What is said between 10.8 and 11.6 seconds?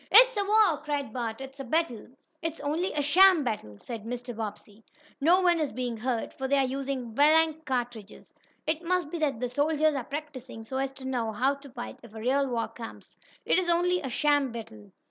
to know how